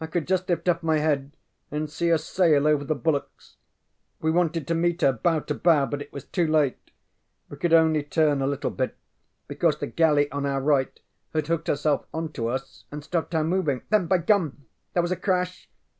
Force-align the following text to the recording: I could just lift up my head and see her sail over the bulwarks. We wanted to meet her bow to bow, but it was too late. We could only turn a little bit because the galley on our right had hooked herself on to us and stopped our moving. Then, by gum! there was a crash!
I 0.00 0.08
could 0.08 0.26
just 0.26 0.48
lift 0.48 0.68
up 0.68 0.82
my 0.82 0.98
head 0.98 1.30
and 1.70 1.88
see 1.88 2.08
her 2.08 2.18
sail 2.18 2.66
over 2.66 2.82
the 2.82 2.96
bulwarks. 2.96 3.54
We 4.20 4.28
wanted 4.32 4.66
to 4.66 4.74
meet 4.74 5.00
her 5.02 5.12
bow 5.12 5.38
to 5.38 5.54
bow, 5.54 5.86
but 5.86 6.02
it 6.02 6.12
was 6.12 6.24
too 6.24 6.44
late. 6.48 6.90
We 7.48 7.56
could 7.56 7.72
only 7.72 8.02
turn 8.02 8.42
a 8.42 8.48
little 8.48 8.72
bit 8.72 8.96
because 9.46 9.78
the 9.78 9.86
galley 9.86 10.28
on 10.32 10.44
our 10.44 10.60
right 10.60 10.98
had 11.32 11.46
hooked 11.46 11.68
herself 11.68 12.04
on 12.12 12.32
to 12.32 12.48
us 12.48 12.86
and 12.90 13.04
stopped 13.04 13.32
our 13.32 13.44
moving. 13.44 13.82
Then, 13.90 14.06
by 14.08 14.18
gum! 14.18 14.66
there 14.94 15.02
was 15.02 15.12
a 15.12 15.16
crash! 15.16 15.68